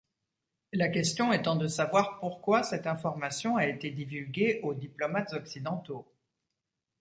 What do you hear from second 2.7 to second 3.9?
information a